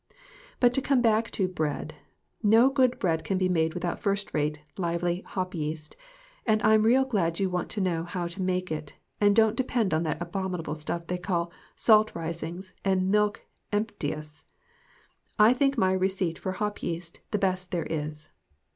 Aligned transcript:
But 0.59 0.73
to 0.73 0.81
come 0.81 0.99
back 1.03 1.29
to 1.29 1.47
bread; 1.47 1.93
no 2.41 2.71
good 2.71 2.97
bread 2.97 3.23
can 3.23 3.37
be 3.37 3.47
made 3.47 3.75
without 3.75 3.99
first 3.99 4.33
rate, 4.33 4.59
lively, 4.75 5.21
hop 5.21 5.53
yeast. 5.53 5.95
And 6.43 6.59
I'm 6.63 6.81
real 6.81 7.05
glad 7.05 7.39
you 7.39 7.51
want 7.51 7.69
to 7.69 7.81
know 7.81 8.05
how 8.05 8.25
to 8.29 8.41
make 8.41 8.71
it, 8.71 8.95
and 9.19 9.35
don't 9.35 9.55
depend 9.55 9.93
on 9.93 10.01
that 10.01 10.19
abominable 10.19 10.73
stuff 10.73 11.05
they 11.05 11.19
call 11.19 11.51
"salt 11.75 12.15
risings" 12.15 12.73
and 12.83 13.11
"milk 13.11 13.45
emp/*&f"/ 13.71 14.43
I 15.37 15.53
think 15.53 15.77
my 15.77 15.93
receipt 15.93 16.39
for 16.39 16.53
hop 16.53 16.81
yeast 16.81 17.19
the 17.29 17.37
best 17.37 17.69
there 17.69 17.85
is. 17.85 18.29